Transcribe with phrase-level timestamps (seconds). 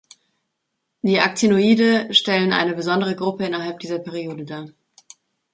[1.03, 4.65] Die Actinoide stellen eine besondere Gruppe innerhalb dieser Periode da.